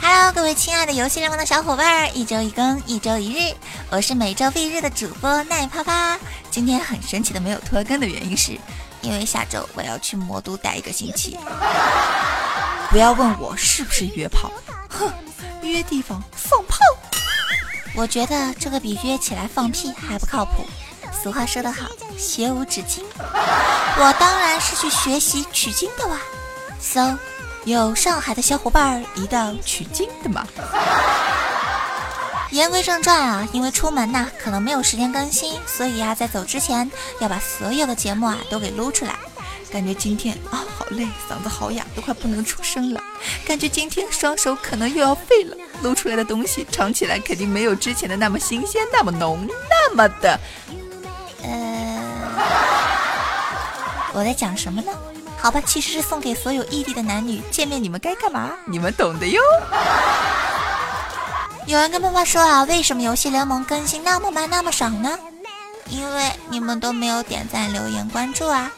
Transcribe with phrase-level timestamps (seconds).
[0.00, 3.54] Hello，各位亲爱的游戏联盟的小伙伴，一周一更，一周一日，
[3.90, 6.18] 我是每周必日的主播奈啪啪。
[6.50, 8.58] 今天很神奇的没有拖更的原因是，
[9.02, 11.38] 因为下周我要去魔都待一个星期。
[12.90, 14.50] 不要问我是不是约炮，
[14.90, 15.12] 哼，
[15.68, 16.78] 约地方放炮。
[17.94, 20.64] 我觉得这个比约起来放屁还不靠谱。
[21.22, 21.86] 俗话说得好，
[22.16, 23.04] 学无止境。
[23.16, 26.18] 我当然是去学习取经的哇。
[26.80, 27.16] So，
[27.64, 30.46] 有上海的小伙伴一道取经的吗？
[32.50, 36.90] 言归正传啊，因为出门呐，可能没有时间更新，所以呀，在走之前
[37.20, 39.16] 要把所有的节目啊都给撸出来。
[39.70, 43.02] 感觉今天啊好累，嗓子好哑，都快不能出声了。
[43.46, 50.40] 感觉今天双手可能又要废了，露出来的东西尝起来肯定没有之前的那么新鲜，那么浓，那么的……
[51.42, 52.02] 呃，
[54.14, 54.90] 我在讲什么呢？
[55.36, 58.52] 好吧，其实是送给所有异地的男女，见面你们该干嘛？
[58.66, 59.40] 你们懂的哟。
[61.66, 65.18] 有人跟爸爸说啊，为什么游戏联盟更新那么慢那么少呢？
[65.90, 68.70] 因为你们都没有点赞、留言、关注啊。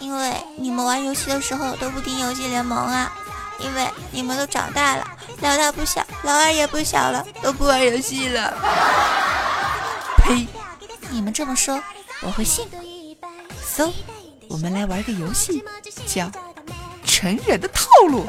[0.00, 3.12] 因为你们玩游戏的时候都不听游戏联盟啊。
[3.60, 5.04] 因为你们都长大了，
[5.40, 8.54] 老大不小，老二也不小了，都不玩游戏了。
[10.22, 10.46] 呸！
[11.10, 11.82] 你们这么说，
[12.22, 12.64] 我会信。
[13.60, 13.90] So，
[14.48, 15.64] 我们来玩个游戏，
[16.06, 16.30] 叫
[17.04, 18.28] 成人的套路。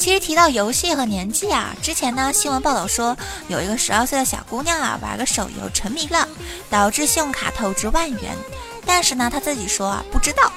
[0.00, 6.26] 其实提到游戏和年纪啊，之前呢新闻报道说有一个十二岁的小姑娘啊玩个手游沉迷了，
[6.68, 8.36] 导致信用卡透支万元。
[8.88, 10.50] 但是呢他自己说啊不知道。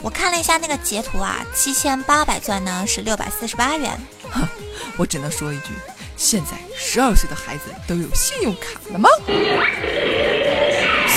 [0.00, 4.00] 我看了一下那个截图啊，七千八百钻呢是六百四十八元。
[4.30, 4.48] 哼，
[4.96, 5.70] 我只能说一句，
[6.16, 9.08] 现在十二岁的孩子都有信用卡了吗？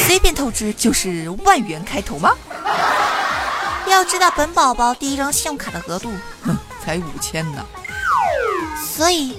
[0.08, 2.32] 随便透支就是万元开头吗？
[3.88, 6.12] 要知道本宝宝第一张信用卡的额度，
[6.42, 6.58] 哼。
[6.84, 7.64] 才五千呢，
[8.84, 9.38] 所以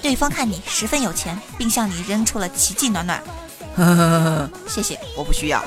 [0.00, 3.22] 对方看你十分有钱，并向你扔出了奇迹暖暖。
[4.68, 5.62] 谢谢，我不需要。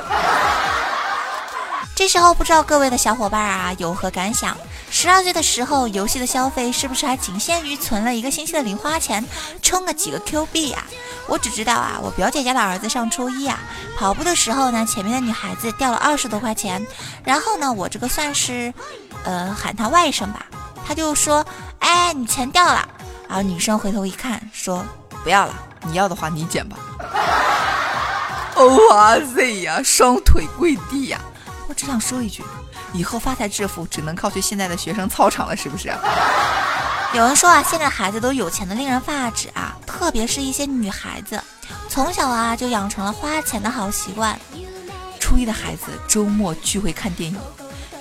[1.95, 4.57] 这时候不知道各位的小伙伴啊有何感想？
[4.89, 9.23] 十二岁的时候，游戏的消费是不是还仅限于存了一个星期的零花钱，
[9.61, 10.83] 充个几个 Q 币呀？
[11.27, 13.59] 我只知道啊，我表姐家的儿子上初一啊，
[13.97, 16.85] 跑步的时候呢，前面的女孩子掉了二十多块钱，
[17.23, 18.73] 然后呢，我这个算是，
[19.23, 20.45] 呃，喊他外甥吧。
[20.85, 21.45] 他就说
[21.79, 22.85] ：“哎，你钱掉了。”
[23.29, 24.83] 然后女生回头一看，说
[25.23, 25.53] ：“不要了，
[25.85, 26.77] 你要的话你捡吧。”
[28.67, 31.19] 哇塞呀，双腿跪地呀！
[31.67, 32.43] 我只想说一句，
[32.93, 35.91] 以后发财致富只能靠去现在的学生操场了，是不是？
[37.13, 41.41] 有人说啊，现在孩子都有钱的令人发指啊，特别是一些女孩子，
[41.89, 44.39] 从小啊就养成了花钱的好习惯。
[45.19, 47.37] 初一的孩子周末聚会看电影。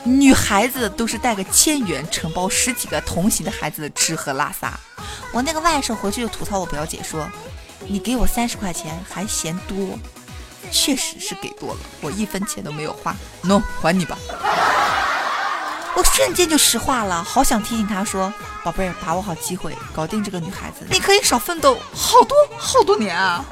[0.03, 4.73] 女孩子都是带个千元承包十几个同行的孩子的吃喝拉撒。
[5.31, 7.29] 我那个外甥回去就吐槽我表姐说
[7.87, 9.99] ：“你给我三十块钱还嫌多，
[10.71, 13.15] 确实是给多了，我一分钱都没有花。
[13.45, 14.17] 喏，还你吧。”
[15.97, 18.33] 我瞬间就石化了，好想提醒他说
[18.65, 23.45] ：“宝贝儿，把握好机会，搞定这个女孩子，你可以少奋斗好多好多年啊。”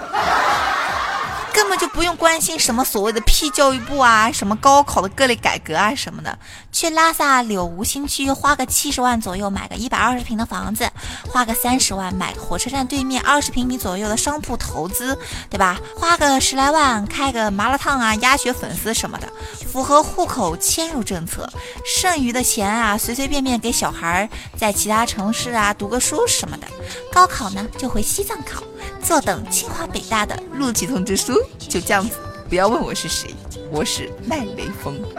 [1.58, 6.38] 根本就不用关心什么所谓的批教育部啊，什么高考的各类改革啊什么的，
[6.70, 10.88] 去拉萨柳吴新区花个七十万左右买个一百二十平的房子，
[11.28, 15.18] 花个三十万买个火车站对面二十平米左右的商铺投资，
[15.50, 15.80] 对吧？
[15.96, 19.28] 花个十来万开个麻辣烫啊、鸭血粉丝什么的，
[19.66, 21.52] 符合户口迁入政策，
[21.84, 26.68] 剩余的钱啊随随便便给小孩在其他城市啊读个书什么的，
[27.12, 28.62] 高考呢就回西藏考。
[29.02, 32.16] 坐等清华北大的录取通知书，就这样子。
[32.48, 33.34] 不要问我是谁，
[33.70, 34.98] 我是奈雷锋。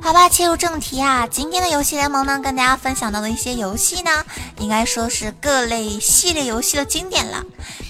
[0.00, 4.24] 好吧，切入正题啊，今天的游戏联盟呢，跟大家分享到的一些游戏呢，
[4.58, 7.42] 应该说是各类系列游戏的经典了。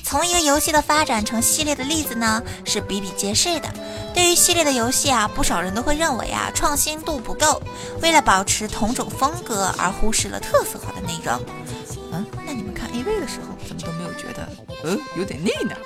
[0.03, 3.69] 从一个游戏的发展成系列的例子呢，是比比皆是的。
[4.14, 7.61] 对于系列的游戏啊，不少人都会认为啊，创新度不够，
[8.00, 11.38] 为了保持同种风格而忽视了特色化的内容。
[13.26, 14.49] 时候，怎么都没有觉得，
[14.84, 15.76] 呃，有点腻呢？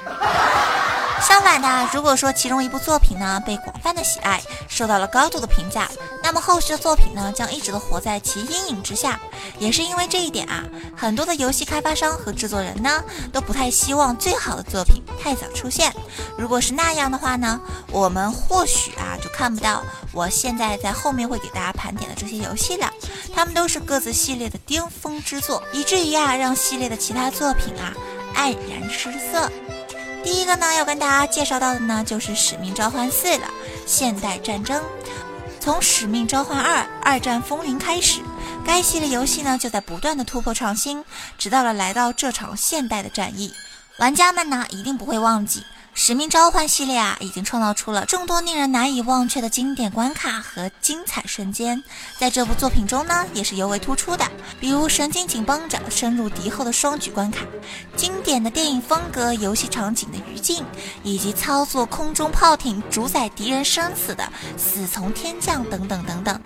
[1.30, 5.88] 相反的，如果说其中一部作品呢被广泛的喜爱，受到了高度的评价，
[6.24, 9.20] 那么后续的作品呢将一直都活在其阴影之下。
[9.60, 10.64] 也是因为这一点啊，
[10.96, 13.00] 很多的游戏开发商和制作人呢
[13.32, 15.94] 都不太希望最好的作品太早出现。
[16.36, 17.60] 如果是那样的话呢，
[17.92, 22.90] 我们或许啊就看不到我现在在后面会给大家盘点的这些游戏了。
[23.32, 27.94] 他们都是各自系列的巅峰之作，以至于啊让系列的其他作品啊
[28.34, 29.48] 黯然失色。
[30.22, 33.48] 第一个呢，要跟大家介绍到的呢，就是《使命召唤四》了。
[33.86, 34.82] 现代战争，
[35.58, 38.20] 从《使命召唤二：二战风云》开始，
[38.64, 41.04] 该系列游戏呢就在不断的突破创新，
[41.38, 43.54] 直到了来到这场现代的战役，
[43.98, 45.64] 玩家们呢一定不会忘记。
[46.02, 51.84] 使命召唤系列啊，已经创造出了众多令人难以忘却的经典关卡和精彩瞬间，
[52.18, 54.26] 在这部作品中呢，也是尤为突出的。
[54.58, 57.44] 比如神经紧绷着深入敌后的双举关卡，
[57.96, 60.62] 经典的电影风格游戏场景的余烬，
[61.02, 64.26] 以及操作空中炮艇主宰敌人生死的
[64.56, 66.40] 死从天降等等等等。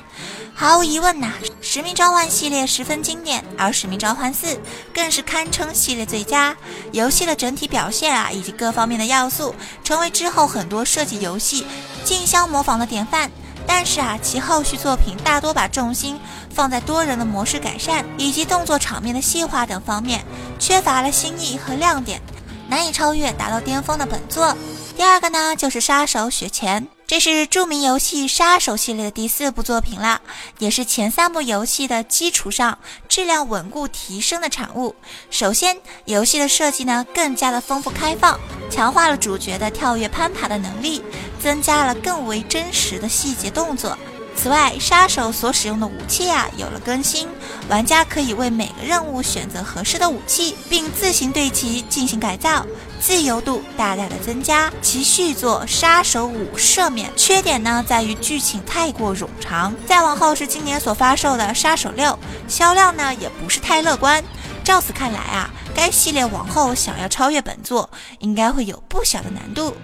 [0.57, 4.61] 毫无疑问呐，使命召唤系列十分经典，而使命召唤四
[4.93, 6.57] 更是堪称系列最佳。
[6.93, 9.44] 游戏的整体表现啊，以及各方面的要素
[9.83, 11.67] 成为之后很多设计游戏
[12.05, 13.31] 竞相模仿的典范，
[13.67, 16.21] 但是啊，其后续作品大多把重心
[16.55, 20.25] 放在多人的模式改善以及动作场面的细化等方面，
[20.61, 22.21] 缺乏了新意和亮点，
[22.69, 24.57] 难以超越达到巅峰的本作。
[24.97, 26.94] 第二个呢，就是杀手雪前。
[27.07, 30.23] 这是著名游戏《杀手》系列的第四部作品了，
[30.59, 32.79] 也是前三部游戏的基础上
[33.09, 34.97] 质量稳固提升的产物。
[35.31, 38.41] 首先，游戏的设计呢更加的丰富开放，
[38.71, 41.03] 强化了主角的跳跃攀爬的能力，
[41.39, 43.99] 增加了更为真实的细节动作。
[44.37, 47.29] 此外，杀手所使用的武器啊有了更新，
[47.69, 52.67] 玩家可以为每个任务选择合适的武器，并自行对其进行改造，
[53.01, 54.71] 自由度大大的增加。
[54.83, 59.75] 其续作《杀手五：赦免》缺点呢在于剧情太过冗长。
[59.87, 62.11] 再往后是今年所发售的《杀手六》，
[62.47, 64.23] 销量呢也不是太乐观。
[64.63, 67.89] 照此看来啊，该系列往后想要超越本作，
[68.19, 69.75] 应该会有不小的难度。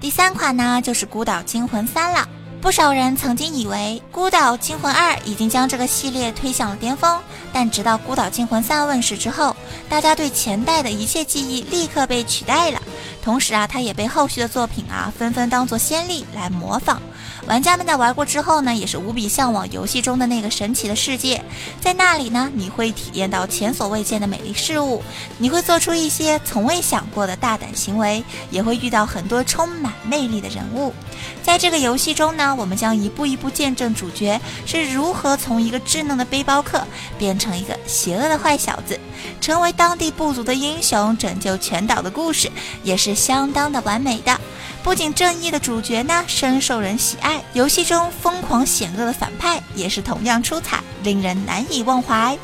[0.00, 2.28] 第三款呢就是《孤岛惊魂三》了。
[2.60, 7.20] 不少人曾经以为《孤岛惊魂二》已经将这个系列推向了巅峰，
[7.52, 9.54] 但直到《孤岛惊魂三》问世之后，
[9.88, 12.82] 大家对前代的一切记忆立刻被取代了。
[13.22, 17.00] 同时啊，它也被后续的作品啊纷纷当做先例来模仿。
[17.46, 21.40] 玩家们在玩过之后呢，也是无比向往游戏中的那个神奇的世界。
[21.80, 25.00] 在那里呢，你会体验到前所未见的美丽事物，
[25.38, 30.92] 你会做出一些从未想过的大胆行为，也会遇到很多充满魅力的人物。
[31.40, 36.82] 在这个游戏中呢，我们将一步一步见证主角是如何从一个稚嫩的背包客
[37.16, 38.98] 变成一个邪恶的坏小子，
[39.40, 42.50] 成为当地部族的英雄，拯救全岛的故事
[42.82, 44.36] 也是相当的完美的。
[44.86, 52.38] 不仅正义的主角呢深受人喜爱，游戏中疯狂险恶的反派也是同样出彩，令人难以忘怀。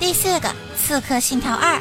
[0.00, 1.76] 第四个，《刺客信条二》。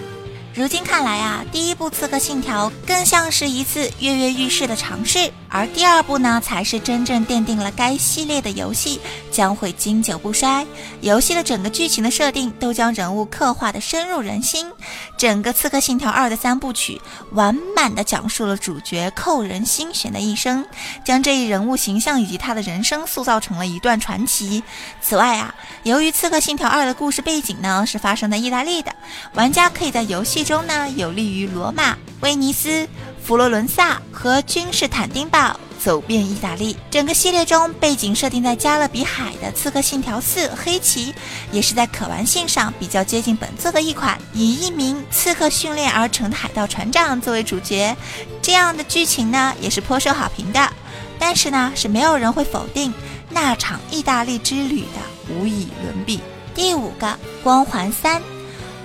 [0.54, 9.02] 如今看来啊，第一部《刺客信条》更像是一次跃跃欲试的尝试，而第二部呢，才是真正奠定了该系列的游戏
[9.32, 10.66] 将会经久不衰。
[11.02, 14.72] 游戏的整个剧情的设定都将人物刻画的深入人心，
[15.18, 17.02] 整个《刺客信条二》的三部曲
[17.32, 20.66] 完满的讲述了主角扣人心弦的一生，
[21.04, 24.64] 将这一人物形象以及他的人生塑造成了一段传奇。
[25.02, 25.54] 此外啊，
[25.84, 28.96] 由于《刺客信条二》的故事背景呢是发生在意大利的，
[29.34, 30.42] 玩家可以在游戏。
[30.44, 32.88] 中呢，有利于罗马、威尼斯、
[33.24, 36.76] 佛罗伦萨和君士坦丁堡走遍意大利。
[36.90, 41.12] 整个系列中，背景设定在加勒比海的《刺客信条四：黑旗》，
[41.52, 47.96] 也是在可玩性上比较接近本作的一款，以一名刺客训练而成的海盗船长作为主角。
[48.42, 50.74] 这样的剧情呢，也是颇受好评的。
[51.18, 52.94] 但是呢，是没有人会否定
[53.30, 56.20] 那场意大利之旅的无以伦比。
[56.54, 57.08] 第五个，
[57.44, 58.20] 《光环三》。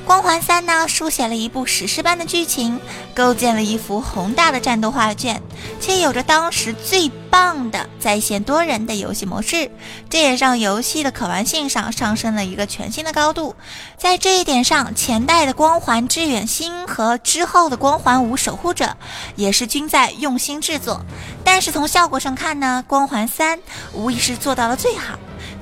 [0.07, 2.81] 光环三呢，书写了一部史诗般的剧情，
[3.13, 5.43] 构建了一幅宏大的战斗画卷，
[5.81, 9.69] 且有着当时最棒的在线多人的游戏模式，
[10.09, 13.57] 这也让游戏的可玩性上上升了一个全新的高度。
[13.99, 18.97] 在这一点上，前代的光环之远星和之后的光环五守护者
[19.35, 21.05] 也是均在用心制作。
[21.43, 23.59] 但是从效果上看呢，光环三
[23.93, 25.19] 无疑是做到了最好。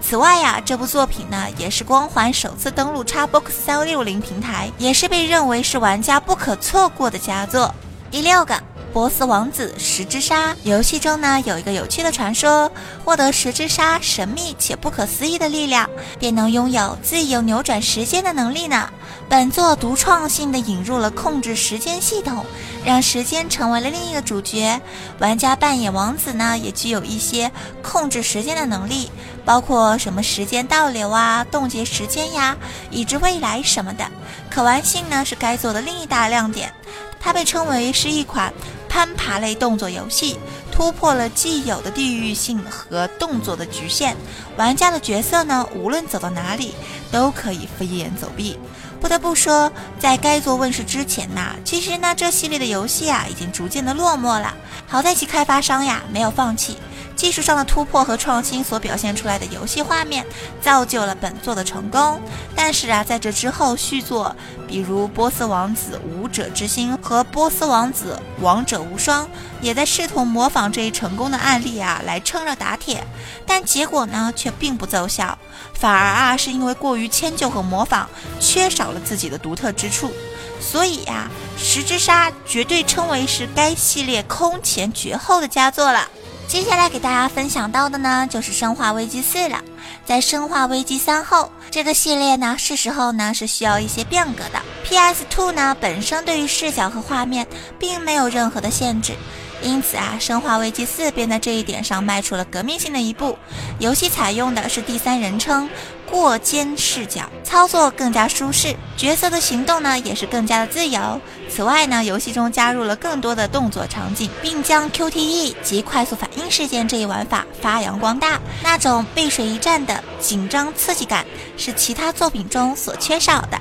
[0.06, 7.75] 此外呀，这部作品呢也是光环首次登陆 Xbox 三六零平台，也是被认为是玩家不可错过的佳作。
[8.11, 8.54] 第六个，
[8.94, 10.54] 波斯王子十之沙。
[10.62, 12.70] 游戏中呢有一个有趣的传说，
[13.04, 18.88] 获得十之沙神秘且不可思议的力量，便能拥有自由扭转时间的能力呢。
[19.28, 22.46] 本作独创性的引入了控制时间系统，
[22.84, 24.80] 让时间成为了另一个主角。
[25.18, 27.50] 玩家扮演王子呢，也具有一些
[27.82, 29.10] 控制时间的能力，
[29.44, 32.56] 包括什么时间倒流啊、冻结时间呀、
[32.92, 34.08] 已知未来什么的。
[34.48, 36.72] 可玩性呢是该作的另一大亮点，
[37.18, 38.52] 它被称为是一款
[38.94, 40.38] 攀爬类动作游戏，
[40.70, 44.16] 突破了既有的地域性和动作的局限。
[44.56, 46.72] 玩家的角色呢，无论走到哪里
[47.10, 48.56] 都可以飞檐走壁。
[49.00, 54.54] 不得不说，在该作问世之前呐，其实呢这系列的游戏啊已经逐渐的落寞了。
[54.86, 56.78] 好在其开发商呀没有放弃。
[57.16, 60.26] 技术上的突破和创新所表现出来的游戏画面，
[60.61, 62.21] 造就了本作的成功。
[62.54, 64.35] 但是啊，在这之后续作，
[64.66, 69.25] 比如《波斯王子：武者之心》和《波斯王子：王者无双》，
[69.61, 73.06] 也在试图模仿这一成功的案例啊，来趁热打铁。
[73.47, 75.38] 但结果呢，却并不奏效，
[75.73, 78.09] 反而啊，是因为过于迁就和模仿，
[78.40, 80.12] 缺少了自己的独特之处。
[80.61, 81.30] 所以呀，
[81.62, 86.09] 《十之杀》绝对称为是该系列空前绝后的佳作了。
[86.54, 89.61] 接下来给大家分享到的呢，就是《生化危机四》了。
[90.04, 94.62] 在《生化危机三》后，这个系列呢，是时候呢是需要一些变革的。
[94.84, 97.44] PS Two 呢本身对于视角和画面
[97.76, 99.16] 并没有任何的限制。
[99.64, 103.37] 因此啊，《生化危机四》便在这一点上迈出了革命性的一步。
[103.78, 105.68] 游戏采用的是第三人称
[106.09, 111.18] 过肩视角，操作更加舒适，角色的行动呢也是更加的自由。
[111.49, 118.38] 此外呢，游戏中加入了更多的动作场景，并将 QTE 及快速反应事件这一玩法发扬光大。
[118.62, 121.25] 那种背水一战的紧张刺激感
[121.56, 123.59] 是其他作品中所缺少的。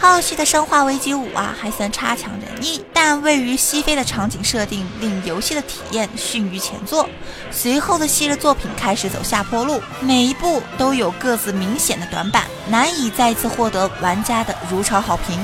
[0.00, 7.06] 后续的《生化危机五》啊，还算差强人意，但位于西非的场景设定令游戏的体验逊于前作。
[7.50, 15.38] 随后的系列作品开始走下坡路，每一部都有各自明显的短板，难以再次获得玩家的如潮好评。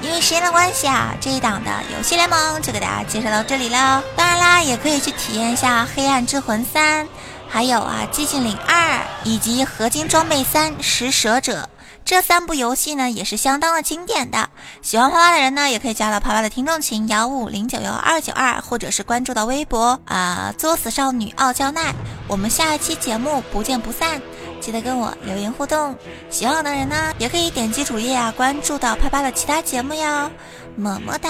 [0.00, 4.02] 因为时间的关系啊，这一档的游戏联盟就给大家介绍到这里了。
[4.16, 7.04] 当然啦，也可以去体验一下《黑暗之魂三》，
[7.48, 11.68] 还有啊《寂静岭二》以及《合金装备三：食蛇者》。
[12.08, 14.48] 这三部游戏呢也是相当的经典的，
[14.80, 21.92] 喜欢啪啪的人呢也可以加到啪啪的听众群幺五零九幺二九二，或者是关注到微博啊作死少女傲娇奈，
[22.26, 24.22] 我们下一期节目不见不散，
[24.58, 25.94] 记得跟我留言互动。
[26.30, 30.30] 喜欢我的人呢也可以点击主页啊关注到啪啪的其他节目哟，
[30.76, 31.28] 么么哒，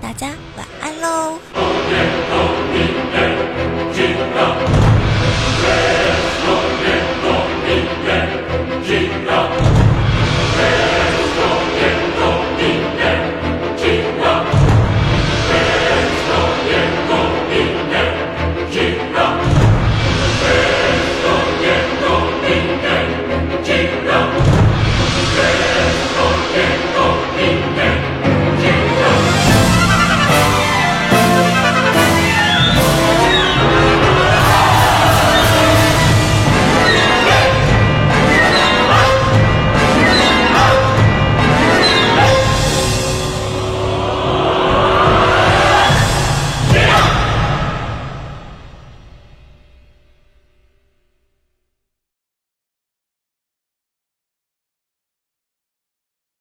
[0.00, 1.40] 大家晚安喽。